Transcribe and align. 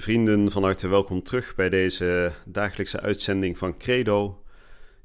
Vrienden, 0.00 0.50
van 0.50 0.62
harte 0.62 0.88
welkom 0.88 1.22
terug 1.22 1.54
bij 1.54 1.68
deze 1.68 2.32
dagelijkse 2.44 3.00
uitzending 3.00 3.58
van 3.58 3.78
Credo. 3.78 4.42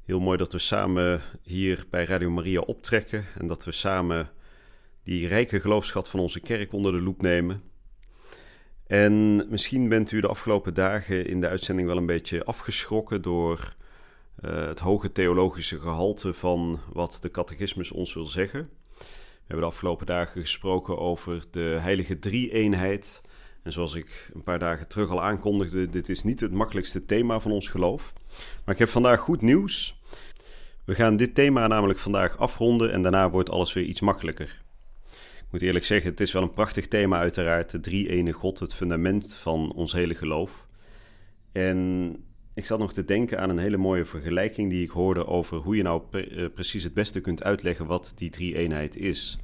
Heel 0.04 0.20
mooi 0.20 0.38
dat 0.38 0.52
we 0.52 0.58
samen 0.58 1.20
hier 1.42 1.84
bij 1.90 2.04
Radio 2.04 2.30
Maria 2.30 2.60
optrekken 2.60 3.24
en 3.38 3.46
dat 3.46 3.64
we 3.64 3.72
samen 3.72 4.30
die 5.02 5.26
rijke 5.26 5.60
geloofschat 5.60 6.08
van 6.08 6.20
onze 6.20 6.40
kerk 6.40 6.72
onder 6.72 6.92
de 6.92 7.00
loep 7.02 7.22
nemen. 7.22 7.62
En 8.86 9.36
misschien 9.50 9.88
bent 9.88 10.12
u 10.12 10.20
de 10.20 10.28
afgelopen 10.28 10.74
dagen 10.74 11.26
in 11.26 11.40
de 11.40 11.48
uitzending 11.48 11.88
wel 11.88 11.96
een 11.96 12.06
beetje 12.06 12.44
afgeschrokken 12.44 13.22
door 13.22 13.74
uh, 14.44 14.66
het 14.66 14.78
hoge 14.78 15.12
theologische 15.12 15.80
gehalte 15.80 16.32
van 16.32 16.80
wat 16.92 17.18
de 17.20 17.30
catechismus 17.30 17.90
ons 17.90 18.14
wil 18.14 18.24
zeggen. 18.24 18.70
We 18.98 19.50
hebben 19.50 19.66
de 19.66 19.72
afgelopen 19.72 20.06
dagen 20.06 20.40
gesproken 20.40 20.98
over 20.98 21.42
de 21.50 21.76
heilige 21.80 22.18
drie-eenheid. 22.18 23.22
En 23.64 23.72
zoals 23.72 23.94
ik 23.94 24.30
een 24.34 24.42
paar 24.42 24.58
dagen 24.58 24.88
terug 24.88 25.10
al 25.10 25.22
aankondigde, 25.22 25.90
dit 25.90 26.08
is 26.08 26.22
niet 26.22 26.40
het 26.40 26.52
makkelijkste 26.52 27.04
thema 27.04 27.40
van 27.40 27.50
ons 27.50 27.68
geloof. 27.68 28.12
Maar 28.64 28.74
ik 28.74 28.80
heb 28.80 28.88
vandaag 28.88 29.20
goed 29.20 29.42
nieuws. 29.42 30.00
We 30.84 30.94
gaan 30.94 31.16
dit 31.16 31.34
thema 31.34 31.66
namelijk 31.66 31.98
vandaag 31.98 32.38
afronden 32.38 32.92
en 32.92 33.02
daarna 33.02 33.30
wordt 33.30 33.50
alles 33.50 33.72
weer 33.72 33.84
iets 33.84 34.00
makkelijker. 34.00 34.62
Ik 35.12 35.50
moet 35.50 35.62
eerlijk 35.62 35.84
zeggen, 35.84 36.10
het 36.10 36.20
is 36.20 36.32
wel 36.32 36.42
een 36.42 36.52
prachtig 36.52 36.88
thema 36.88 37.18
uiteraard. 37.18 37.70
De 37.70 37.80
drie-ene 37.80 38.32
God, 38.32 38.58
het 38.58 38.74
fundament 38.74 39.34
van 39.34 39.72
ons 39.72 39.92
hele 39.92 40.14
geloof. 40.14 40.66
En 41.52 42.10
ik 42.54 42.66
zat 42.66 42.78
nog 42.78 42.92
te 42.92 43.04
denken 43.04 43.40
aan 43.40 43.50
een 43.50 43.58
hele 43.58 43.76
mooie 43.76 44.04
vergelijking 44.04 44.70
die 44.70 44.82
ik 44.82 44.90
hoorde 44.90 45.26
over 45.26 45.58
hoe 45.58 45.76
je 45.76 45.82
nou 45.82 46.02
pre 46.10 46.50
precies 46.54 46.84
het 46.84 46.94
beste 46.94 47.20
kunt 47.20 47.42
uitleggen 47.42 47.86
wat 47.86 48.12
die 48.16 48.30
drie-eenheid 48.30 48.96
is. 48.96 49.38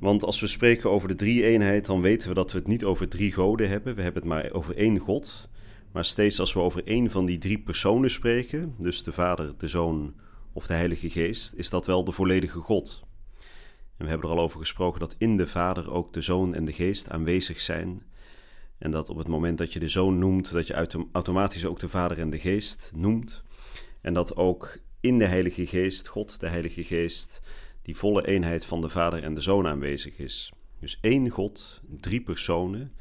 Want 0.00 0.24
als 0.24 0.40
we 0.40 0.46
spreken 0.46 0.90
over 0.90 1.08
de 1.08 1.14
drie-eenheid, 1.14 1.86
dan 1.86 2.00
weten 2.00 2.28
we 2.28 2.34
dat 2.34 2.52
we 2.52 2.58
het 2.58 2.66
niet 2.66 2.84
over 2.84 3.08
drie 3.08 3.32
goden 3.32 3.68
hebben. 3.68 3.94
We 3.94 4.02
hebben 4.02 4.22
het 4.22 4.30
maar 4.30 4.52
over 4.52 4.76
één 4.76 4.98
God. 4.98 5.48
Maar 5.92 6.04
steeds 6.04 6.40
als 6.40 6.52
we 6.52 6.60
over 6.60 6.86
één 6.86 7.10
van 7.10 7.26
die 7.26 7.38
drie 7.38 7.58
personen 7.58 8.10
spreken, 8.10 8.74
dus 8.78 9.02
de 9.02 9.12
Vader, 9.12 9.54
de 9.58 9.68
Zoon 9.68 10.14
of 10.52 10.66
de 10.66 10.74
Heilige 10.74 11.10
Geest, 11.10 11.54
is 11.54 11.70
dat 11.70 11.86
wel 11.86 12.04
de 12.04 12.12
volledige 12.12 12.58
God. 12.58 13.02
En 13.96 14.04
we 14.04 14.08
hebben 14.08 14.30
er 14.30 14.36
al 14.36 14.42
over 14.42 14.58
gesproken 14.58 15.00
dat 15.00 15.14
in 15.18 15.36
de 15.36 15.46
Vader 15.46 15.90
ook 15.90 16.12
de 16.12 16.20
Zoon 16.20 16.54
en 16.54 16.64
de 16.64 16.72
Geest 16.72 17.10
aanwezig 17.10 17.60
zijn. 17.60 18.02
En 18.78 18.90
dat 18.90 19.08
op 19.08 19.16
het 19.16 19.28
moment 19.28 19.58
dat 19.58 19.72
je 19.72 19.78
de 19.78 19.88
Zoon 19.88 20.18
noemt, 20.18 20.52
dat 20.52 20.66
je 20.66 21.06
automatisch 21.12 21.64
ook 21.64 21.78
de 21.78 21.88
Vader 21.88 22.18
en 22.18 22.30
de 22.30 22.38
Geest 22.38 22.92
noemt. 22.94 23.42
En 24.00 24.14
dat 24.14 24.36
ook 24.36 24.78
in 25.00 25.18
de 25.18 25.26
Heilige 25.26 25.66
Geest, 25.66 26.08
God, 26.08 26.40
de 26.40 26.48
Heilige 26.48 26.84
Geest, 26.84 27.42
die 27.82 27.96
volle 27.96 28.26
eenheid 28.26 28.64
van 28.64 28.80
de 28.80 28.88
Vader 28.88 29.22
en 29.22 29.34
de 29.34 29.40
Zoon 29.40 29.66
aanwezig 29.66 30.18
is. 30.18 30.52
Dus 30.80 30.98
één 31.00 31.28
God, 31.28 31.80
drie 32.00 32.20
personen. 32.20 32.92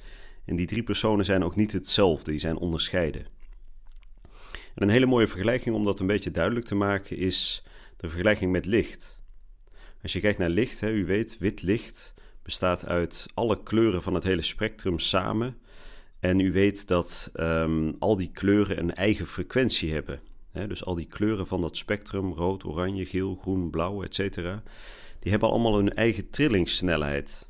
En 0.45 0.55
die 0.55 0.67
drie 0.67 0.83
personen 0.83 1.25
zijn 1.25 1.43
ook 1.43 1.55
niet 1.55 1.71
hetzelfde, 1.71 2.31
die 2.31 2.39
zijn 2.39 2.57
onderscheiden. 2.57 3.25
En 4.75 4.83
een 4.83 4.89
hele 4.89 5.05
mooie 5.05 5.27
vergelijking 5.27 5.75
om 5.75 5.85
dat 5.85 5.99
een 5.99 6.07
beetje 6.07 6.31
duidelijk 6.31 6.65
te 6.65 6.75
maken 6.75 7.17
is 7.17 7.63
de 7.97 8.09
vergelijking 8.09 8.51
met 8.51 8.65
licht. 8.65 9.19
Als 10.01 10.13
je 10.13 10.19
kijkt 10.19 10.37
naar 10.37 10.49
licht, 10.49 10.79
hè, 10.79 10.91
u 10.91 11.05
weet, 11.05 11.37
wit 11.37 11.61
licht 11.61 12.13
bestaat 12.43 12.85
uit 12.85 13.25
alle 13.33 13.63
kleuren 13.63 14.01
van 14.01 14.13
het 14.13 14.23
hele 14.23 14.41
spectrum 14.41 14.99
samen. 14.99 15.57
En 16.19 16.39
u 16.39 16.51
weet 16.51 16.87
dat 16.87 17.31
um, 17.35 17.95
al 17.99 18.15
die 18.15 18.31
kleuren 18.31 18.79
een 18.79 18.93
eigen 18.93 19.27
frequentie 19.27 19.93
hebben 19.93 20.21
dus 20.51 20.85
al 20.85 20.95
die 20.95 21.05
kleuren 21.05 21.47
van 21.47 21.61
dat 21.61 21.77
spectrum, 21.77 22.33
rood, 22.33 22.65
oranje, 22.65 23.05
geel, 23.05 23.35
groen, 23.41 23.69
blauw, 23.69 24.03
etc., 24.03 24.35
die 25.19 25.31
hebben 25.31 25.49
allemaal 25.49 25.75
hun 25.75 25.93
eigen 25.93 26.29
trillingssnelheid. 26.29 27.47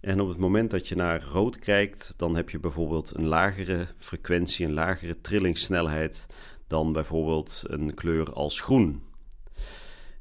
En 0.00 0.20
op 0.20 0.28
het 0.28 0.38
moment 0.38 0.70
dat 0.70 0.88
je 0.88 0.94
naar 0.94 1.22
rood 1.22 1.58
kijkt, 1.58 2.14
dan 2.16 2.36
heb 2.36 2.50
je 2.50 2.58
bijvoorbeeld 2.58 3.14
een 3.14 3.26
lagere 3.26 3.86
frequentie, 3.96 4.66
een 4.66 4.72
lagere 4.72 5.20
trillingssnelheid 5.20 6.26
dan 6.66 6.92
bijvoorbeeld 6.92 7.62
een 7.66 7.94
kleur 7.94 8.32
als 8.32 8.60
groen. 8.60 9.02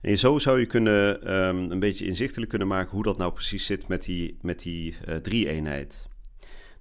En 0.02 0.18
zo 0.18 0.40
zou 0.40 0.60
je 0.60 0.66
kunnen, 0.66 1.34
um, 1.34 1.72
een 1.72 1.80
beetje 1.80 2.06
inzichtelijk 2.06 2.50
kunnen 2.50 2.68
maken 2.68 2.92
hoe 2.92 3.04
dat 3.04 3.18
nou 3.18 3.34
precies 3.34 3.66
zit 3.66 3.88
met 3.88 4.04
die, 4.04 4.38
met 4.42 4.62
die 4.62 4.96
uh, 5.08 5.16
drie-eenheid. 5.16 6.10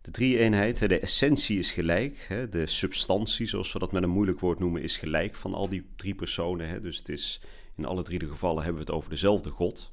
De 0.03 0.11
drie-eenheid, 0.11 0.89
de 0.89 0.99
essentie 0.99 1.59
is 1.59 1.73
gelijk. 1.73 2.47
De 2.51 2.67
substantie, 2.67 3.47
zoals 3.47 3.73
we 3.73 3.79
dat 3.79 3.93
met 3.93 4.03
een 4.03 4.11
moeilijk 4.11 4.41
woord 4.41 4.59
noemen, 4.59 4.83
is 4.83 4.97
gelijk 4.97 5.35
van 5.35 5.55
al 5.55 5.69
die 5.69 5.87
drie 5.97 6.15
personen. 6.15 6.83
Dus 6.83 6.99
het 6.99 7.09
is, 7.09 7.41
in 7.77 7.85
alle 7.85 8.03
drie 8.03 8.19
de 8.19 8.29
gevallen 8.29 8.63
hebben 8.63 8.83
we 8.83 8.87
het 8.87 8.97
over 8.97 9.11
dezelfde 9.11 9.51
God. 9.51 9.93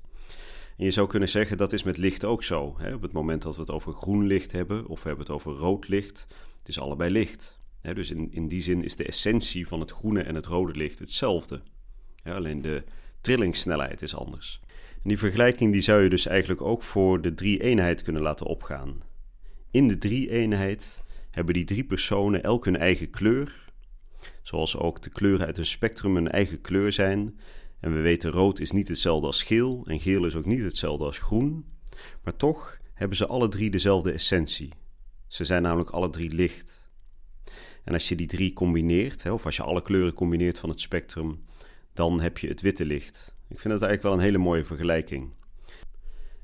En 0.77 0.85
je 0.85 0.91
zou 0.91 1.07
kunnen 1.07 1.29
zeggen 1.29 1.57
dat 1.57 1.73
is 1.73 1.83
met 1.83 1.97
licht 1.97 2.23
ook 2.23 2.43
zo. 2.43 2.77
Op 2.93 3.01
het 3.01 3.11
moment 3.11 3.41
dat 3.41 3.55
we 3.55 3.61
het 3.61 3.71
over 3.71 3.93
groen 3.93 4.27
licht 4.27 4.51
hebben 4.51 4.87
of 4.87 5.03
we 5.03 5.07
hebben 5.07 5.25
het 5.25 5.35
over 5.35 5.51
rood 5.51 5.87
licht, 5.87 6.27
het 6.59 6.67
is 6.67 6.79
allebei 6.79 7.11
licht. 7.11 7.59
Dus 7.93 8.11
in, 8.11 8.31
in 8.31 8.47
die 8.47 8.61
zin 8.61 8.83
is 8.83 8.95
de 8.95 9.05
essentie 9.05 9.67
van 9.67 9.79
het 9.79 9.91
groene 9.91 10.21
en 10.21 10.35
het 10.35 10.45
rode 10.45 10.73
licht 10.73 10.99
hetzelfde. 10.99 11.61
Alleen 12.23 12.61
de 12.61 12.83
trillingssnelheid 13.21 14.01
is 14.01 14.15
anders. 14.15 14.59
En 15.03 15.09
die 15.09 15.17
vergelijking 15.17 15.71
die 15.71 15.81
zou 15.81 16.03
je 16.03 16.09
dus 16.09 16.25
eigenlijk 16.25 16.61
ook 16.61 16.83
voor 16.83 17.21
de 17.21 17.33
drie-eenheid 17.33 18.01
kunnen 18.01 18.21
laten 18.21 18.45
opgaan. 18.45 19.01
In 19.77 19.87
de 19.87 19.97
drie-eenheid 19.97 21.03
hebben 21.31 21.53
die 21.53 21.63
drie 21.63 21.83
personen 21.83 22.43
elk 22.43 22.65
hun 22.65 22.77
eigen 22.77 23.09
kleur, 23.09 23.71
zoals 24.43 24.77
ook 24.77 25.01
de 25.01 25.09
kleuren 25.09 25.45
uit 25.45 25.57
een 25.57 25.65
spectrum 25.65 26.17
een 26.17 26.31
eigen 26.31 26.61
kleur 26.61 26.91
zijn. 26.91 27.39
En 27.79 27.93
we 27.93 27.99
weten 27.99 28.31
rood 28.31 28.59
is 28.59 28.71
niet 28.71 28.87
hetzelfde 28.87 29.27
als 29.27 29.43
geel 29.43 29.85
en 29.87 29.99
geel 29.99 30.25
is 30.25 30.35
ook 30.35 30.45
niet 30.45 30.63
hetzelfde 30.63 31.05
als 31.05 31.19
groen, 31.19 31.65
maar 32.23 32.35
toch 32.35 32.77
hebben 32.93 33.17
ze 33.17 33.27
alle 33.27 33.47
drie 33.47 33.69
dezelfde 33.69 34.11
essentie. 34.11 34.73
Ze 35.27 35.43
zijn 35.43 35.61
namelijk 35.61 35.89
alle 35.89 36.09
drie 36.09 36.31
licht. 36.31 36.89
En 37.83 37.93
als 37.93 38.09
je 38.09 38.15
die 38.15 38.27
drie 38.27 38.53
combineert, 38.53 39.29
of 39.29 39.45
als 39.45 39.55
je 39.55 39.63
alle 39.63 39.81
kleuren 39.81 40.13
combineert 40.13 40.59
van 40.59 40.69
het 40.69 40.79
spectrum, 40.79 41.43
dan 41.93 42.21
heb 42.21 42.37
je 42.37 42.47
het 42.47 42.61
witte 42.61 42.85
licht. 42.85 43.35
Ik 43.49 43.59
vind 43.59 43.73
dat 43.73 43.81
eigenlijk 43.81 44.03
wel 44.03 44.13
een 44.13 44.31
hele 44.31 44.43
mooie 44.43 44.65
vergelijking. 44.65 45.33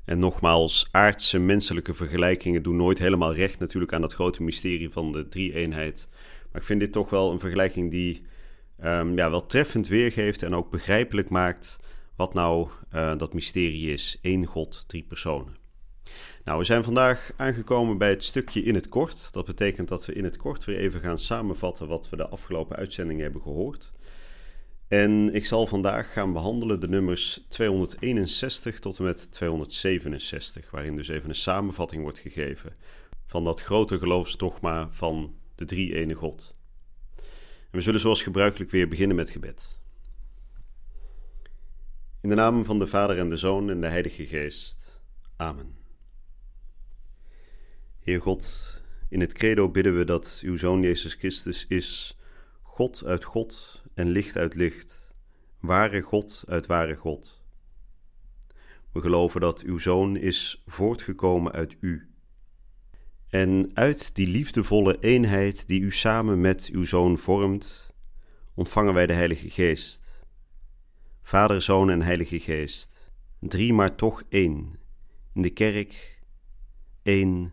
En 0.04 0.18
nogmaals, 0.18 0.88
aardse 0.90 1.38
menselijke 1.38 1.94
vergelijkingen 1.94 2.62
doen 2.62 2.76
nooit 2.76 2.98
helemaal 2.98 3.34
recht 3.34 3.58
natuurlijk 3.58 3.92
aan 3.92 4.00
dat 4.00 4.12
grote 4.12 4.42
mysterie 4.42 4.90
van 4.90 5.12
de 5.12 5.28
drie-eenheid. 5.28 6.08
Maar 6.52 6.60
ik 6.60 6.66
vind 6.66 6.80
dit 6.80 6.92
toch 6.92 7.10
wel 7.10 7.32
een 7.32 7.40
vergelijking 7.40 7.90
die 7.90 8.22
um, 8.84 9.16
ja, 9.16 9.30
wel 9.30 9.46
treffend 9.46 9.88
weergeeft 9.88 10.42
en 10.42 10.54
ook 10.54 10.70
begrijpelijk 10.70 11.28
maakt 11.28 11.78
wat 12.16 12.34
nou 12.34 12.68
uh, 12.94 13.16
dat 13.16 13.32
mysterie 13.34 13.92
is. 13.92 14.18
Eén 14.22 14.46
God, 14.46 14.84
drie 14.86 15.02
personen. 15.02 15.56
Nou, 16.44 16.58
we 16.58 16.64
zijn 16.64 16.84
vandaag 16.84 17.32
aangekomen 17.36 17.98
bij 17.98 18.10
het 18.10 18.24
stukje 18.24 18.62
in 18.62 18.74
het 18.74 18.88
kort. 18.88 19.32
Dat 19.32 19.44
betekent 19.44 19.88
dat 19.88 20.06
we 20.06 20.12
in 20.12 20.24
het 20.24 20.36
kort 20.36 20.64
weer 20.64 20.78
even 20.78 21.00
gaan 21.00 21.18
samenvatten 21.18 21.88
wat 21.88 22.08
we 22.10 22.16
de 22.16 22.28
afgelopen 22.28 22.76
uitzendingen 22.76 23.22
hebben 23.22 23.42
gehoord. 23.42 23.92
En 24.88 25.34
ik 25.34 25.46
zal 25.46 25.66
vandaag 25.66 26.12
gaan 26.12 26.32
behandelen 26.32 26.80
de 26.80 26.88
nummers 26.88 27.44
261 27.48 28.78
tot 28.78 28.98
en 28.98 29.04
met 29.04 29.32
267, 29.32 30.70
waarin 30.70 30.96
dus 30.96 31.08
even 31.08 31.28
een 31.28 31.34
samenvatting 31.34 32.02
wordt 32.02 32.18
gegeven 32.18 32.76
van 33.26 33.44
dat 33.44 33.62
grote 33.62 33.98
geloofsdogma 33.98 34.88
van 34.90 35.34
de 35.54 35.64
drie 35.64 35.94
ene 35.94 36.14
God. 36.14 36.54
En 37.16 37.24
we 37.70 37.80
zullen 37.80 38.00
zoals 38.00 38.22
gebruikelijk 38.22 38.70
weer 38.70 38.88
beginnen 38.88 39.16
met 39.16 39.30
gebed. 39.30 39.80
In 42.20 42.28
de 42.28 42.34
naam 42.34 42.64
van 42.64 42.78
de 42.78 42.86
Vader 42.86 43.18
en 43.18 43.28
de 43.28 43.36
Zoon 43.36 43.70
en 43.70 43.80
de 43.80 43.86
Heilige 43.86 44.26
Geest. 44.26 45.00
Amen. 45.36 45.76
Heer 48.00 48.20
God, 48.20 48.82
in 49.08 49.20
het 49.20 49.32
credo 49.32 49.70
bidden 49.70 49.98
we 49.98 50.04
dat 50.04 50.40
uw 50.44 50.56
Zoon 50.56 50.80
Jezus 50.80 51.14
Christus 51.14 51.66
is 51.66 52.18
God 52.62 53.04
uit 53.04 53.24
God 53.24 53.82
en 53.94 54.08
licht 54.08 54.36
uit 54.36 54.54
licht, 54.54 55.14
ware 55.60 56.00
God 56.00 56.44
uit 56.46 56.66
ware 56.66 56.96
God. 56.96 57.42
We 58.92 59.00
geloven 59.00 59.40
dat 59.40 59.62
uw 59.62 59.78
Zoon 59.78 60.16
is 60.16 60.62
voortgekomen 60.66 61.52
uit 61.52 61.76
u. 61.80 62.08
En 63.28 63.70
uit 63.74 64.14
die 64.14 64.26
liefdevolle 64.26 64.96
eenheid 65.00 65.68
die 65.68 65.80
u 65.80 65.92
samen 65.92 66.40
met 66.40 66.68
uw 66.72 66.84
Zoon 66.84 67.18
vormt, 67.18 67.94
ontvangen 68.54 68.94
wij 68.94 69.06
de 69.06 69.12
Heilige 69.12 69.50
Geest. 69.50 70.24
Vader, 71.22 71.62
Zoon 71.62 71.90
en 71.90 72.02
Heilige 72.02 72.38
Geest, 72.40 73.10
drie 73.40 73.72
maar 73.72 73.94
toch 73.94 74.22
één, 74.28 74.78
in 75.32 75.42
de 75.42 75.50
kerk, 75.50 76.22
één 77.02 77.52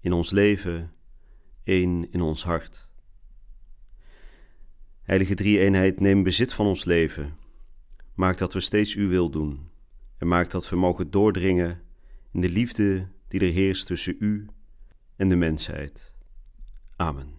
in 0.00 0.12
ons 0.12 0.30
leven, 0.30 0.92
één 1.64 2.12
in 2.12 2.20
ons 2.20 2.44
hart. 2.44 2.91
Heilige 5.02 5.34
Drie-eenheid, 5.34 6.00
neem 6.00 6.22
bezit 6.22 6.52
van 6.52 6.66
ons 6.66 6.84
leven. 6.84 7.36
Maak 8.14 8.38
dat 8.38 8.52
we 8.52 8.60
steeds 8.60 8.94
uw 8.94 9.08
wil 9.08 9.30
doen. 9.30 9.70
En 10.18 10.28
maak 10.28 10.50
dat 10.50 10.68
we 10.68 10.76
mogen 10.76 11.10
doordringen 11.10 11.82
in 12.32 12.40
de 12.40 12.48
liefde 12.48 13.08
die 13.28 13.40
er 13.40 13.52
heerst 13.52 13.86
tussen 13.86 14.16
u 14.18 14.46
en 15.16 15.28
de 15.28 15.36
mensheid. 15.36 16.16
Amen. 16.96 17.34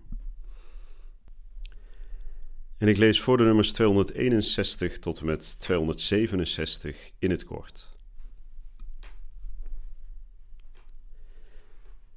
En 2.77 2.87
ik 2.87 2.97
lees 2.97 3.21
voor 3.21 3.37
de 3.37 3.43
nummers 3.43 3.71
261 3.71 4.99
tot 4.99 5.19
en 5.19 5.25
met 5.25 5.59
267 5.59 7.11
in 7.19 7.31
het 7.31 7.43
kort. 7.43 7.91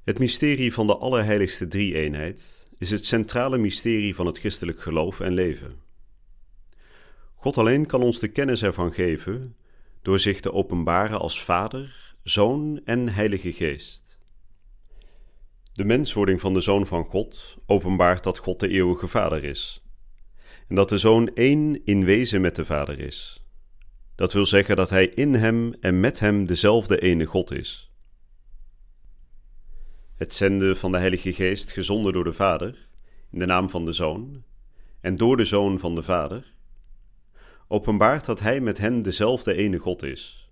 Het 0.04 0.18
mysterie 0.18 0.72
van 0.72 0.86
de 0.86 0.96
Allerheiligste 0.96 1.68
Drie-eenheid 1.68 2.65
is 2.78 2.90
het 2.90 3.06
centrale 3.06 3.58
mysterie 3.58 4.14
van 4.14 4.26
het 4.26 4.38
christelijk 4.38 4.80
geloof 4.80 5.20
en 5.20 5.32
leven. 5.32 5.80
God 7.34 7.58
alleen 7.58 7.86
kan 7.86 8.02
ons 8.02 8.18
de 8.18 8.28
kennis 8.28 8.62
ervan 8.62 8.92
geven 8.92 9.56
door 10.02 10.18
zich 10.18 10.40
te 10.40 10.52
openbaren 10.52 11.18
als 11.18 11.42
Vader, 11.42 12.14
Zoon 12.22 12.80
en 12.84 13.08
Heilige 13.08 13.52
Geest. 13.52 14.18
De 15.72 15.84
menswording 15.84 16.40
van 16.40 16.54
de 16.54 16.60
Zoon 16.60 16.86
van 16.86 17.04
God 17.04 17.56
openbaart 17.66 18.22
dat 18.24 18.38
God 18.38 18.60
de 18.60 18.68
eeuwige 18.68 19.08
Vader 19.08 19.44
is 19.44 19.80
en 20.68 20.74
dat 20.74 20.88
de 20.88 20.98
Zoon 20.98 21.30
één 21.34 21.84
in 21.84 22.04
wezen 22.04 22.40
met 22.40 22.56
de 22.56 22.64
Vader 22.64 23.00
is. 23.00 23.44
Dat 24.14 24.32
wil 24.32 24.46
zeggen 24.46 24.76
dat 24.76 24.90
Hij 24.90 25.06
in 25.06 25.34
Hem 25.34 25.74
en 25.80 26.00
met 26.00 26.18
Hem 26.18 26.46
dezelfde 26.46 27.00
ene 27.00 27.24
God 27.24 27.52
is. 27.52 27.90
Het 30.16 30.34
zenden 30.34 30.76
van 30.76 30.92
de 30.92 30.98
Heilige 30.98 31.32
Geest, 31.32 31.72
gezonden 31.72 32.12
door 32.12 32.24
de 32.24 32.32
Vader, 32.32 32.88
in 33.30 33.38
de 33.38 33.46
naam 33.46 33.70
van 33.70 33.84
de 33.84 33.92
Zoon, 33.92 34.42
en 35.00 35.16
door 35.16 35.36
de 35.36 35.44
Zoon 35.44 35.78
van 35.78 35.94
de 35.94 36.02
Vader, 36.02 36.52
openbaart 37.68 38.24
dat 38.24 38.40
Hij 38.40 38.60
met 38.60 38.78
hen 38.78 39.00
dezelfde 39.00 39.54
ene 39.54 39.78
God 39.78 40.02
is. 40.02 40.50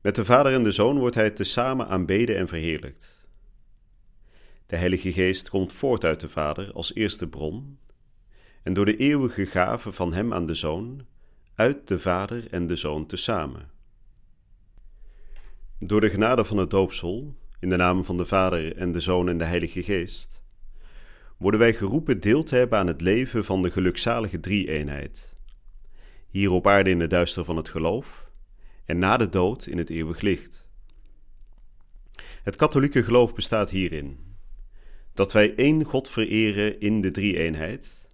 Met 0.00 0.14
de 0.14 0.24
Vader 0.24 0.52
en 0.52 0.62
de 0.62 0.72
Zoon 0.72 0.98
wordt 0.98 1.14
Hij 1.14 1.30
tezamen 1.30 1.88
aanbeden 1.88 2.36
en 2.36 2.48
verheerlijkt. 2.48 3.28
De 4.66 4.76
Heilige 4.76 5.12
Geest 5.12 5.48
komt 5.48 5.72
voort 5.72 6.04
uit 6.04 6.20
de 6.20 6.28
Vader 6.28 6.72
als 6.72 6.94
eerste 6.94 7.26
bron, 7.26 7.78
en 8.62 8.72
door 8.72 8.84
de 8.84 8.96
eeuwige 8.96 9.46
gave 9.46 9.92
van 9.92 10.12
Hem 10.12 10.32
aan 10.32 10.46
de 10.46 10.54
Zoon, 10.54 11.06
uit 11.54 11.88
de 11.88 11.98
Vader 11.98 12.50
en 12.50 12.66
de 12.66 12.76
Zoon 12.76 13.06
tezamen. 13.06 13.70
Door 15.78 16.00
de 16.00 16.10
genade 16.10 16.44
van 16.44 16.56
het 16.56 16.70
doopsel, 16.70 17.34
in 17.60 17.68
de 17.68 17.76
naam 17.76 18.04
van 18.04 18.16
de 18.16 18.26
Vader 18.26 18.76
en 18.76 18.92
de 18.92 19.00
Zoon 19.00 19.28
en 19.28 19.38
de 19.38 19.44
Heilige 19.44 19.82
Geest, 19.82 20.42
worden 21.36 21.60
wij 21.60 21.74
geroepen 21.74 22.20
deel 22.20 22.42
te 22.42 22.56
hebben 22.56 22.78
aan 22.78 22.86
het 22.86 23.00
leven 23.00 23.44
van 23.44 23.62
de 23.62 23.70
gelukzalige 23.70 24.40
drie-eenheid. 24.40 25.36
Hier 26.28 26.50
op 26.50 26.66
aarde 26.66 26.90
in 26.90 27.00
het 27.00 27.10
duister 27.10 27.44
van 27.44 27.56
het 27.56 27.68
geloof 27.68 28.30
en 28.84 28.98
na 28.98 29.16
de 29.16 29.28
dood 29.28 29.66
in 29.66 29.78
het 29.78 29.90
eeuwig 29.90 30.20
licht. 30.20 30.68
Het 32.42 32.56
katholieke 32.56 33.02
geloof 33.02 33.34
bestaat 33.34 33.70
hierin: 33.70 34.18
dat 35.14 35.32
wij 35.32 35.54
één 35.54 35.84
God 35.84 36.08
vereren 36.08 36.80
in 36.80 37.00
de 37.00 37.10
drie-eenheid 37.10 38.10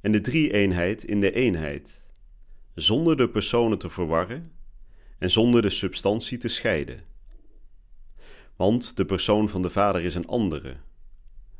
en 0.00 0.12
de 0.12 0.20
drie-eenheid 0.20 1.04
in 1.04 1.20
de 1.20 1.32
eenheid, 1.32 2.10
zonder 2.74 3.16
de 3.16 3.28
personen 3.28 3.78
te 3.78 3.90
verwarren 3.90 4.52
en 5.18 5.30
zonder 5.30 5.62
de 5.62 5.70
substantie 5.70 6.38
te 6.38 6.48
scheiden. 6.48 7.04
Want 8.58 8.96
de 8.96 9.04
persoon 9.04 9.48
van 9.48 9.62
de 9.62 9.70
Vader 9.70 10.02
is 10.02 10.14
een 10.14 10.26
andere, 10.26 10.76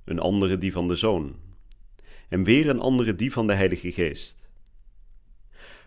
een 0.04 0.18
andere 0.18 0.58
die 0.58 0.72
van 0.72 0.88
de 0.88 0.96
Zoon, 0.96 1.36
en 2.28 2.44
weer 2.44 2.68
een 2.68 2.80
andere 2.80 3.14
die 3.14 3.32
van 3.32 3.46
de 3.46 3.52
Heilige 3.52 3.92
Geest. 3.92 4.50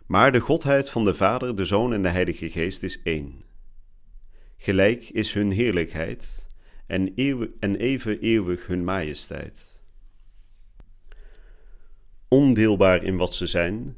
Maar 0.05 0.31
de 0.31 0.39
Godheid 0.39 0.89
van 0.89 1.03
de 1.03 1.13
Vader, 1.13 1.55
de 1.55 1.65
Zoon 1.65 1.93
en 1.93 2.01
de 2.01 2.09
Heilige 2.09 2.49
Geest 2.49 2.83
is 2.83 3.01
één. 3.03 3.43
Gelijk 4.57 5.09
is 5.09 5.33
hun 5.33 5.51
heerlijkheid 5.51 6.47
en, 6.87 7.15
en 7.59 7.75
even 7.75 8.19
eeuwig 8.19 8.67
hun 8.67 8.83
majesteit. 8.83 9.79
Ondeelbaar 12.27 13.03
in 13.03 13.17
wat 13.17 13.35
ze 13.35 13.47
zijn, 13.47 13.97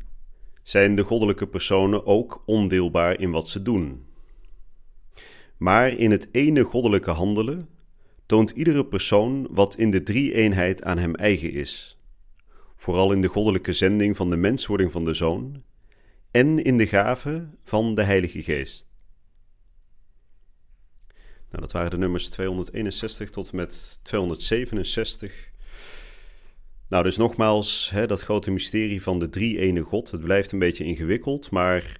zijn 0.63 0.95
de 0.95 1.04
goddelijke 1.04 1.48
personen 1.48 2.06
ook 2.06 2.44
ondeelbaar 2.45 3.19
in 3.19 3.31
wat 3.31 3.50
ze 3.50 3.62
doen. 3.62 4.06
Maar 5.58 5.88
in 5.88 6.12
het 6.12 6.30
ene 6.32 6.64
goddelijke 6.64 7.12
handelen 7.12 7.70
toont 8.26 8.52
iedere 8.52 8.86
persoon 8.86 9.48
wat 9.52 9.78
in 9.78 9.92
de 9.92 10.04
drie-eenheid 10.04 10.84
aan 10.84 10.98
hem 10.98 11.16
eigen 11.16 11.52
is, 11.52 12.00
vooral 12.76 13.12
in 13.12 13.22
de 13.22 13.28
goddelijke 13.28 13.74
zending 13.74 14.16
van 14.16 14.30
de 14.30 14.36
menswording 14.36 14.92
van 14.92 15.06
de 15.06 15.14
Zoon 15.14 15.64
en 16.32 16.64
in 16.64 16.78
de 16.78 16.88
gave 16.88 17.48
van 17.64 17.96
de 17.96 18.04
Heilige 18.04 18.44
Geest. 18.44 18.92
Nou, 21.50 21.66
dat 21.66 21.72
waren 21.72 21.92
de 21.92 21.98
nummers 21.98 22.30
261 22.30 23.30
tot 23.30 23.50
en 23.50 23.56
met 23.56 24.00
267. 24.02 25.52
Nou, 26.90 27.04
dus 27.04 27.18
nogmaals, 27.18 27.90
hè, 27.90 28.08
dat 28.08 28.22
grote 28.22 28.52
mysterie 28.52 29.02
van 29.02 29.20
de 29.20 29.30
drie-ene 29.30 29.82
God. 29.82 30.12
Het 30.12 30.22
blijft 30.22 30.52
een 30.52 30.60
beetje 30.60 30.84
ingewikkeld, 30.84 31.52
maar 31.52 32.00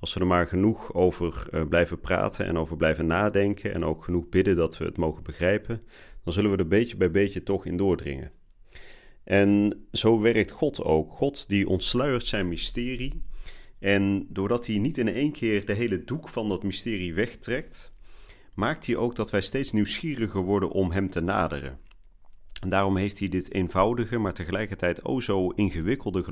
als 0.00 0.14
we 0.14 0.20
er 0.20 0.26
maar 0.26 0.46
genoeg 0.46 0.94
over 0.94 1.48
uh, 1.52 1.62
blijven 1.68 2.00
praten 2.00 2.46
en 2.46 2.58
over 2.58 2.76
blijven 2.76 3.06
nadenken 3.06 3.74
en 3.74 3.84
ook 3.84 4.04
genoeg 4.04 4.28
bidden 4.28 4.56
dat 4.56 4.78
we 4.78 4.84
het 4.84 4.96
mogen 4.96 5.22
begrijpen, 5.22 5.82
dan 6.24 6.32
zullen 6.32 6.50
we 6.50 6.56
er 6.56 6.68
beetje 6.68 6.96
bij 6.96 7.10
beetje 7.10 7.42
toch 7.42 7.66
in 7.66 7.76
doordringen. 7.76 8.32
En 9.24 9.84
zo 9.92 10.20
werkt 10.20 10.50
God 10.50 10.82
ook. 10.82 11.10
God 11.10 11.48
die 11.48 11.68
ontsluiert 11.68 12.26
zijn 12.26 12.48
mysterie. 12.48 13.22
En 13.78 14.26
doordat 14.28 14.66
hij 14.66 14.78
niet 14.78 14.98
in 14.98 15.08
één 15.08 15.32
keer 15.32 15.64
de 15.66 15.72
hele 15.72 16.04
doek 16.04 16.28
van 16.28 16.48
dat 16.48 16.62
mysterie 16.62 17.14
wegtrekt, 17.14 17.92
maakt 18.54 18.86
hij 18.86 18.96
ook 18.96 19.16
dat 19.16 19.30
wij 19.30 19.40
steeds 19.40 19.72
nieuwsgieriger 19.72 20.40
worden 20.40 20.70
om 20.70 20.90
hem 20.90 21.10
te 21.10 21.20
naderen. 21.20 21.78
En 22.60 22.68
daarom 22.68 22.96
heeft 22.96 23.18
hij 23.18 23.28
dit 23.28 23.52
eenvoudige, 23.52 24.18
maar 24.18 24.32
tegelijkertijd 24.32 25.04
o 25.04 25.20
zo 25.20 25.48
ingewikkelde 25.48 26.22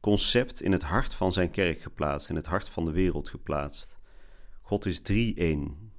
geloofsconcept 0.00 0.62
in 0.62 0.72
het 0.72 0.82
hart 0.82 1.14
van 1.14 1.32
zijn 1.32 1.50
kerk 1.50 1.80
geplaatst, 1.80 2.30
in 2.30 2.36
het 2.36 2.46
hart 2.46 2.68
van 2.68 2.84
de 2.84 2.92
wereld 2.92 3.28
geplaatst. 3.28 3.98
God 4.60 4.86
is 4.86 5.00
drie-één. 5.00 5.92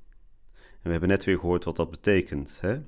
En 0.54 0.84
we 0.84 0.92
hebben 0.92 1.10
net 1.10 1.24
weer 1.24 1.40
gehoord 1.40 1.64
wat 1.64 1.76
dat 1.76 1.92
betekent. 1.92 2.58
Hè? 2.62 2.80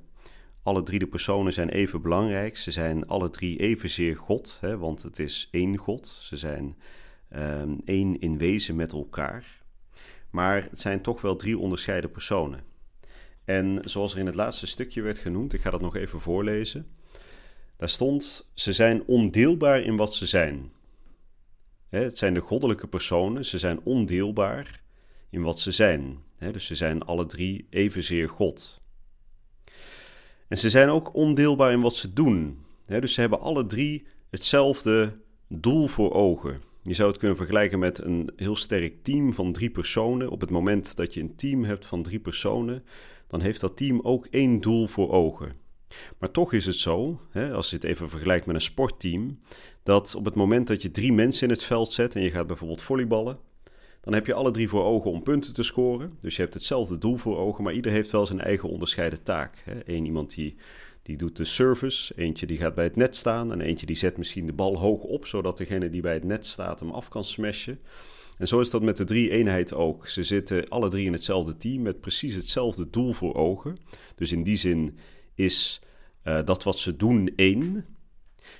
Alle 0.62 0.82
drie 0.82 0.98
de 0.98 1.06
personen 1.06 1.52
zijn 1.52 1.68
even 1.68 2.02
belangrijk. 2.02 2.56
Ze 2.56 2.70
zijn 2.70 3.06
alle 3.06 3.30
drie 3.30 3.58
evenzeer 3.58 4.16
God, 4.16 4.58
hè? 4.60 4.78
want 4.78 5.02
het 5.02 5.18
is 5.18 5.48
één 5.50 5.76
God. 5.76 6.06
Ze 6.06 6.36
zijn 6.36 6.76
um, 7.36 7.80
één 7.84 8.20
in 8.20 8.38
wezen 8.38 8.76
met 8.76 8.92
elkaar. 8.92 9.62
Maar 10.30 10.66
het 10.70 10.80
zijn 10.80 11.02
toch 11.02 11.20
wel 11.20 11.36
drie 11.36 11.58
onderscheiden 11.58 12.10
personen. 12.10 12.64
En 13.44 13.78
zoals 13.84 14.12
er 14.12 14.18
in 14.18 14.26
het 14.26 14.34
laatste 14.34 14.66
stukje 14.66 15.02
werd 15.02 15.18
genoemd, 15.18 15.52
ik 15.52 15.60
ga 15.60 15.70
dat 15.70 15.80
nog 15.80 15.96
even 15.96 16.20
voorlezen. 16.20 16.86
Daar 17.76 17.88
stond: 17.88 18.50
Ze 18.54 18.72
zijn 18.72 19.02
ondeelbaar 19.06 19.80
in 19.80 19.96
wat 19.96 20.14
ze 20.14 20.26
zijn. 20.26 20.72
Het 21.90 22.18
zijn 22.18 22.34
de 22.34 22.40
goddelijke 22.40 22.86
personen, 22.86 23.44
ze 23.44 23.58
zijn 23.58 23.80
ondeelbaar 23.82 24.82
in 25.30 25.42
wat 25.42 25.60
ze 25.60 25.70
zijn. 25.70 26.18
Dus 26.38 26.66
ze 26.66 26.74
zijn 26.74 27.02
alle 27.02 27.26
drie 27.26 27.66
evenzeer 27.70 28.28
God. 28.28 28.80
En 30.48 30.58
ze 30.58 30.70
zijn 30.70 30.88
ook 30.88 31.14
ondeelbaar 31.14 31.72
in 31.72 31.80
wat 31.80 31.94
ze 31.94 32.12
doen. 32.12 32.64
Dus 32.86 33.14
ze 33.14 33.20
hebben 33.20 33.40
alle 33.40 33.66
drie 33.66 34.06
hetzelfde 34.30 35.18
doel 35.48 35.86
voor 35.86 36.12
ogen. 36.12 36.62
Je 36.82 36.94
zou 36.94 37.08
het 37.08 37.18
kunnen 37.18 37.36
vergelijken 37.36 37.78
met 37.78 37.98
een 37.98 38.32
heel 38.36 38.56
sterk 38.56 39.02
team 39.02 39.32
van 39.32 39.52
drie 39.52 39.70
personen. 39.70 40.30
Op 40.30 40.40
het 40.40 40.50
moment 40.50 40.96
dat 40.96 41.14
je 41.14 41.20
een 41.20 41.36
team 41.36 41.64
hebt 41.64 41.86
van 41.86 42.02
drie 42.02 42.20
personen, 42.20 42.84
dan 43.26 43.40
heeft 43.40 43.60
dat 43.60 43.76
team 43.76 44.00
ook 44.02 44.26
één 44.26 44.60
doel 44.60 44.86
voor 44.86 45.10
ogen. 45.10 45.52
Maar 46.18 46.30
toch 46.30 46.52
is 46.52 46.66
het 46.66 46.76
zo, 46.76 47.20
hè, 47.30 47.52
als 47.52 47.70
je 47.70 47.76
het 47.76 47.84
even 47.84 48.08
vergelijkt 48.08 48.46
met 48.46 48.54
een 48.54 48.60
sportteam, 48.60 49.40
dat 49.82 50.14
op 50.14 50.24
het 50.24 50.34
moment 50.34 50.66
dat 50.66 50.82
je 50.82 50.90
drie 50.90 51.12
mensen 51.12 51.48
in 51.48 51.54
het 51.54 51.64
veld 51.64 51.92
zet 51.92 52.14
en 52.14 52.22
je 52.22 52.30
gaat 52.30 52.46
bijvoorbeeld 52.46 52.82
volleyballen, 52.82 53.38
dan 54.00 54.14
heb 54.14 54.26
je 54.26 54.34
alle 54.34 54.50
drie 54.50 54.68
voor 54.68 54.84
ogen 54.84 55.10
om 55.10 55.22
punten 55.22 55.54
te 55.54 55.62
scoren. 55.62 56.16
Dus 56.20 56.36
je 56.36 56.42
hebt 56.42 56.54
hetzelfde 56.54 56.98
doel 56.98 57.16
voor 57.16 57.38
ogen, 57.38 57.64
maar 57.64 57.72
ieder 57.72 57.92
heeft 57.92 58.10
wel 58.10 58.26
zijn 58.26 58.40
eigen 58.40 58.68
onderscheiden 58.68 59.22
taak. 59.22 59.64
Eén 59.86 60.04
iemand 60.04 60.34
die, 60.34 60.56
die 61.02 61.16
doet 61.16 61.36
de 61.36 61.44
service, 61.44 62.12
eentje 62.16 62.46
die 62.46 62.58
gaat 62.58 62.74
bij 62.74 62.84
het 62.84 62.96
net 62.96 63.16
staan 63.16 63.52
en 63.52 63.60
eentje 63.60 63.86
die 63.86 63.96
zet 63.96 64.16
misschien 64.16 64.46
de 64.46 64.52
bal 64.52 64.78
hoog 64.78 65.02
op, 65.02 65.26
zodat 65.26 65.58
degene 65.58 65.90
die 65.90 66.00
bij 66.00 66.14
het 66.14 66.24
net 66.24 66.46
staat 66.46 66.80
hem 66.80 66.90
af 66.90 67.08
kan 67.08 67.24
smashen. 67.24 67.78
En 68.38 68.48
zo 68.48 68.60
is 68.60 68.70
dat 68.70 68.82
met 68.82 68.96
de 68.96 69.04
drie 69.04 69.30
eenheid 69.30 69.72
ook. 69.74 70.08
Ze 70.08 70.22
zitten 70.22 70.68
alle 70.68 70.88
drie 70.88 71.06
in 71.06 71.12
hetzelfde 71.12 71.56
team 71.56 71.82
met 71.82 72.00
precies 72.00 72.34
hetzelfde 72.34 72.90
doel 72.90 73.12
voor 73.12 73.34
ogen. 73.34 73.76
Dus 74.14 74.32
in 74.32 74.42
die 74.42 74.56
zin 74.56 74.98
is 75.44 75.80
uh, 76.24 76.44
dat 76.44 76.62
wat 76.62 76.78
ze 76.78 76.96
doen 76.96 77.32
één. 77.36 77.86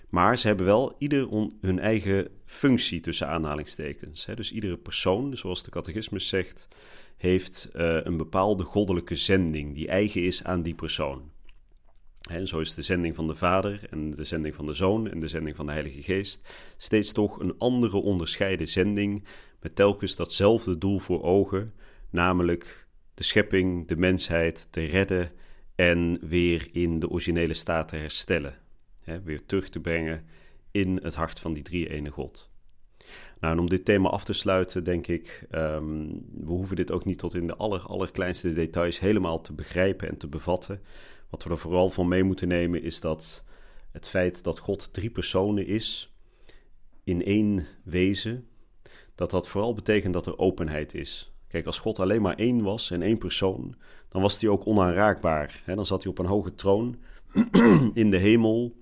Maar 0.09 0.39
ze 0.39 0.47
hebben 0.47 0.67
wel 0.67 0.95
ieder 0.99 1.29
hun 1.61 1.79
eigen 1.79 2.29
functie 2.45 3.01
tussen 3.01 3.29
aanhalingstekens. 3.29 4.27
Hè. 4.27 4.35
Dus 4.35 4.53
iedere 4.53 4.77
persoon, 4.77 5.37
zoals 5.37 5.63
de 5.63 5.71
catechismus 5.71 6.29
zegt, 6.29 6.69
heeft 7.17 7.69
uh, 7.75 7.99
een 8.05 8.17
bepaalde 8.17 8.65
goddelijke 8.65 9.15
zending 9.15 9.75
die 9.75 9.89
eigen 9.89 10.23
is 10.23 10.45
aan 10.45 10.63
die 10.63 10.75
persoon. 10.75 11.31
En 12.31 12.47
zo 12.47 12.61
is 12.61 12.75
de 12.75 12.83
zending 12.83 13.15
van 13.15 13.27
de 13.27 13.35
Vader 13.35 13.81
en 13.91 14.11
de 14.11 14.25
zending 14.25 14.55
van 14.55 14.67
de 14.67 14.75
Zoon 14.75 15.11
en 15.11 15.19
de 15.19 15.29
zending 15.29 15.57
van 15.57 15.67
de 15.67 15.73
Heilige 15.73 16.03
Geest 16.03 16.49
steeds 16.77 17.13
toch 17.13 17.41
een 17.41 17.59
andere 17.59 17.97
onderscheiden 17.97 18.69
zending 18.69 19.25
met 19.61 19.75
telkens 19.75 20.17
datzelfde 20.17 20.79
doel 20.79 20.99
voor 20.99 21.23
ogen, 21.23 21.75
namelijk 22.11 22.87
de 23.15 23.23
schepping, 23.23 23.89
de 23.89 23.97
mensheid 23.97 24.73
te 24.73 24.85
redden 24.85 25.31
en 25.81 26.19
weer 26.21 26.69
in 26.73 26.99
de 26.99 27.09
originele 27.09 27.55
staat 27.55 27.89
te 27.89 27.97
herstellen. 27.97 28.55
weer 29.25 29.47
terug 29.47 29.69
te 29.69 29.81
brengen 29.81 30.25
in 30.71 31.01
het 31.03 31.15
hart 31.15 31.41
van 31.41 31.53
die 31.53 31.63
drie 31.63 31.91
ene 31.91 32.11
God. 32.11 32.51
Nou, 33.41 33.55
en 33.55 33.61
om 33.61 33.69
dit 33.69 33.85
thema 33.85 34.09
af 34.09 34.25
te 34.25 34.33
sluiten, 34.33 34.85
denk 34.85 35.07
ik, 35.07 35.47
um, 35.51 36.09
we 36.33 36.51
hoeven 36.51 36.77
dit 36.77 36.91
ook 36.91 37.05
niet 37.05 37.19
tot 37.19 37.35
in 37.35 37.47
de 37.47 37.57
aller, 37.57 37.81
allerkleinste 37.81 38.53
details 38.53 38.99
helemaal 38.99 39.41
te 39.41 39.53
begrijpen 39.53 40.09
en 40.09 40.17
te 40.17 40.27
bevatten. 40.27 40.83
Wat 41.31 41.45
we 41.45 41.51
er 41.51 41.59
vooral 41.59 41.91
van 41.91 42.09
mee 42.09 42.23
moeten 42.23 42.49
nemen 42.49 42.83
is 42.83 43.01
dat 43.01 43.45
het 43.91 44.09
feit 44.09 44.45
dat 44.45 44.59
God 44.59 44.93
drie 44.93 45.11
personen 45.11 45.67
is 45.67 46.15
in 47.05 47.25
één 47.25 47.67
wezen, 47.85 48.49
dat 49.15 49.31
dat 49.31 49.49
vooral 49.49 49.75
betekent 49.75 50.13
dat 50.13 50.27
er 50.27 50.39
openheid 50.39 50.95
is. 50.95 51.33
Kijk, 51.51 51.67
als 51.67 51.79
God 51.79 51.99
alleen 51.99 52.23
maar 52.23 52.35
één 52.35 52.63
was 52.63 52.91
en 52.91 53.03
één 53.03 53.19
persoon, 53.19 53.75
dan 54.09 54.23
was 54.23 54.41
hij 54.41 54.51
ook 54.51 54.67
onaanraakbaar. 54.67 55.63
Dan 55.67 55.87
zat 55.87 56.03
hij 56.03 56.13
op 56.13 56.19
een 56.19 56.27
hoge 56.27 56.55
troon 56.55 56.97
in 57.95 58.11
de 58.11 58.17
hemel, 58.17 58.77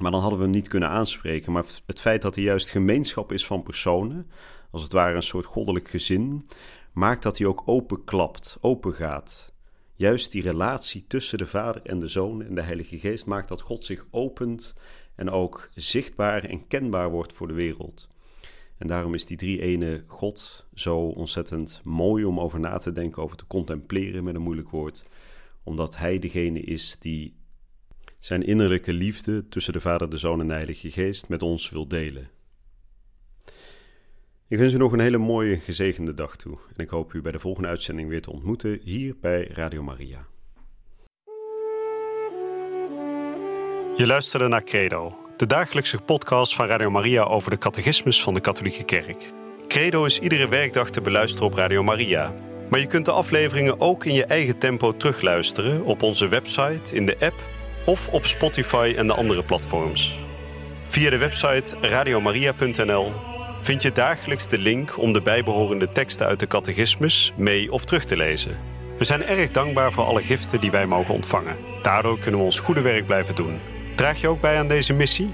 maar 0.00 0.10
dan 0.10 0.20
hadden 0.20 0.38
we 0.38 0.44
hem 0.44 0.54
niet 0.54 0.68
kunnen 0.68 0.88
aanspreken. 0.88 1.52
Maar 1.52 1.64
het 1.86 2.00
feit 2.00 2.22
dat 2.22 2.34
hij 2.34 2.44
juist 2.44 2.68
gemeenschap 2.68 3.32
is 3.32 3.46
van 3.46 3.62
personen, 3.62 4.30
als 4.70 4.82
het 4.82 4.92
ware 4.92 5.14
een 5.14 5.22
soort 5.22 5.44
goddelijk 5.44 5.88
gezin, 5.88 6.46
maakt 6.92 7.22
dat 7.22 7.38
hij 7.38 7.46
ook 7.46 7.62
openklapt, 7.64 8.58
open 8.60 8.94
gaat. 8.94 9.54
Juist 9.94 10.32
die 10.32 10.42
relatie 10.42 11.04
tussen 11.06 11.38
de 11.38 11.46
Vader 11.46 11.82
en 11.82 11.98
de 11.98 12.08
Zoon 12.08 12.42
en 12.42 12.54
de 12.54 12.62
Heilige 12.62 12.98
Geest 12.98 13.26
maakt 13.26 13.48
dat 13.48 13.60
God 13.60 13.84
zich 13.84 14.06
opent 14.10 14.74
en 15.14 15.30
ook 15.30 15.70
zichtbaar 15.74 16.44
en 16.44 16.66
kenbaar 16.66 17.10
wordt 17.10 17.32
voor 17.32 17.48
de 17.48 17.54
wereld. 17.54 18.08
En 18.82 18.88
daarom 18.88 19.14
is 19.14 19.24
die 19.24 19.36
drie 19.36 19.60
ene 19.60 20.04
God 20.06 20.66
zo 20.74 20.98
ontzettend 20.98 21.80
mooi 21.84 22.24
om 22.24 22.40
over 22.40 22.60
na 22.60 22.78
te 22.78 22.92
denken, 22.92 23.22
over 23.22 23.36
te 23.36 23.46
contempleren 23.46 24.24
met 24.24 24.34
een 24.34 24.42
moeilijk 24.42 24.68
woord. 24.68 25.04
Omdat 25.62 25.96
Hij 25.96 26.18
degene 26.18 26.60
is 26.60 26.96
die 27.00 27.36
zijn 28.18 28.42
innerlijke 28.42 28.92
liefde 28.92 29.48
tussen 29.48 29.72
de 29.72 29.80
Vader, 29.80 30.10
de 30.10 30.16
Zoon 30.16 30.40
en 30.40 30.46
de 30.46 30.52
Heilige 30.52 30.90
Geest 30.90 31.28
met 31.28 31.42
ons 31.42 31.70
wil 31.70 31.88
delen. 31.88 32.30
Ik 34.48 34.58
wens 34.58 34.72
u 34.72 34.76
nog 34.76 34.92
een 34.92 35.00
hele 35.00 35.18
mooie, 35.18 35.58
gezegende 35.58 36.14
dag 36.14 36.36
toe. 36.36 36.58
En 36.76 36.84
ik 36.84 36.90
hoop 36.90 37.12
u 37.12 37.22
bij 37.22 37.32
de 37.32 37.38
volgende 37.38 37.68
uitzending 37.68 38.08
weer 38.08 38.22
te 38.22 38.32
ontmoeten 38.32 38.80
hier 38.82 39.16
bij 39.20 39.46
Radio 39.46 39.82
Maria. 39.82 40.26
Je 43.96 44.06
luisterde 44.06 44.48
naar 44.48 44.64
Credo, 44.64 45.18
de 45.42 45.48
dagelijkse 45.48 45.98
podcast 45.98 46.54
van 46.54 46.66
Radio 46.66 46.90
Maria 46.90 47.22
over 47.22 47.50
de 47.50 47.58
catechismus 47.58 48.22
van 48.22 48.34
de 48.34 48.40
Katholieke 48.40 48.84
Kerk. 48.84 49.32
Credo 49.68 50.04
is 50.04 50.18
iedere 50.18 50.48
werkdag 50.48 50.90
te 50.90 51.00
beluisteren 51.00 51.46
op 51.46 51.54
Radio 51.54 51.82
Maria. 51.82 52.34
Maar 52.68 52.80
je 52.80 52.86
kunt 52.86 53.04
de 53.04 53.12
afleveringen 53.12 53.80
ook 53.80 54.04
in 54.04 54.14
je 54.14 54.24
eigen 54.24 54.58
tempo 54.58 54.96
terugluisteren 54.96 55.84
op 55.84 56.02
onze 56.02 56.28
website, 56.28 56.94
in 56.94 57.06
de 57.06 57.16
app 57.20 57.34
of 57.84 58.08
op 58.08 58.26
Spotify 58.26 58.94
en 58.96 59.06
de 59.06 59.14
andere 59.14 59.42
platforms. 59.42 60.18
Via 60.84 61.10
de 61.10 61.18
website 61.18 61.76
radiomaria.nl 61.80 63.12
vind 63.62 63.82
je 63.82 63.92
dagelijks 63.92 64.48
de 64.48 64.58
link 64.58 64.98
om 64.98 65.12
de 65.12 65.22
bijbehorende 65.22 65.88
teksten 65.88 66.26
uit 66.26 66.40
de 66.40 66.46
catechismus 66.46 67.32
mee 67.36 67.72
of 67.72 67.84
terug 67.84 68.04
te 68.04 68.16
lezen. 68.16 68.58
We 68.98 69.04
zijn 69.04 69.24
erg 69.24 69.50
dankbaar 69.50 69.92
voor 69.92 70.04
alle 70.04 70.22
giften 70.22 70.60
die 70.60 70.70
wij 70.70 70.86
mogen 70.86 71.14
ontvangen. 71.14 71.56
Daardoor 71.82 72.18
kunnen 72.18 72.40
we 72.40 72.46
ons 72.46 72.60
goede 72.60 72.80
werk 72.80 73.06
blijven 73.06 73.34
doen. 73.34 73.71
Draag 73.94 74.20
je 74.20 74.28
ook 74.28 74.40
bij 74.40 74.58
aan 74.58 74.68
deze 74.68 74.92
missie? 74.92 75.30